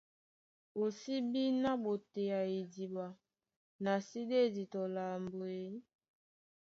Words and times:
O 0.83 0.85
sí 0.99 1.15
bí 1.31 1.43
ná 1.61 1.71
ɓotea 1.83 2.39
idiɓa, 2.59 3.05
na 3.83 3.91
sí 4.07 4.19
ɗédi 4.29 4.63
tɔ 4.71 4.81
lambo 4.95 5.43
e? 5.63 5.63